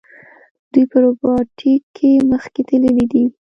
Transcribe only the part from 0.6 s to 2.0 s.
دوی په روباټیک